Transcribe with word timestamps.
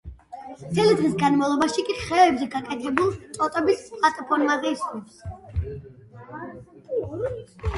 მთელი 0.59 0.93
დღის 0.99 1.11
განმავლობაში 1.23 1.83
კი 1.89 1.95
ხეებზე 1.99 2.47
გაკეთებულ 2.55 3.13
ტოტების 3.37 3.85
პლატფორმაზე 3.91 4.73
ისვენებს. 4.79 5.21